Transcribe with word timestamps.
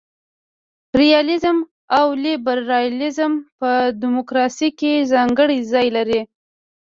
ریالیزم 0.99 1.57
او 1.97 2.07
لیبرالیزم 2.23 3.33
په 3.59 3.69
دموکراسي 4.03 4.69
کي 4.79 4.93
ځانګړی 5.11 5.59
ځای 5.71 5.87
لري. 5.97 6.21